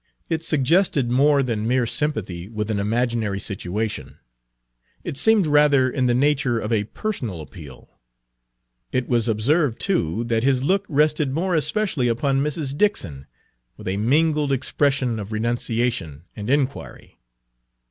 It 0.29 0.41
suggested 0.41 1.11
more 1.11 1.43
than 1.43 1.67
mere 1.67 1.85
sympathy 1.85 2.49
with 2.49 2.71
an 2.71 2.79
imaginary 2.79 3.39
situation; 3.39 4.17
it 5.03 5.15
seemed 5.15 5.45
rather 5.45 5.87
in 5.91 6.07
the 6.07 6.15
nature 6.15 6.57
of 6.57 6.73
a 6.73 6.85
personal 6.85 7.39
appeal. 7.39 7.87
It 8.91 9.07
was 9.07 9.27
observed, 9.29 9.79
too, 9.79 10.23
that 10.23 10.41
his 10.41 10.63
look 10.63 10.87
rested 10.89 11.31
more 11.35 11.53
especially 11.53 12.07
upon 12.07 12.41
Mrs. 12.41 12.75
Dixon, 12.75 13.27
with 13.77 13.87
a 13.87 13.97
mingled 13.97 14.51
expression 14.51 15.19
of 15.19 15.31
renunciation 15.31 16.23
and 16.35 16.49
inquiry. 16.49 17.19